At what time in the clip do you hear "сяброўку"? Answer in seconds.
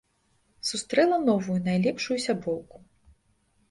2.29-2.87